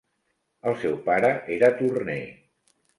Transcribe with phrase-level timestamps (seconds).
[0.71, 2.21] El seu pare era torner.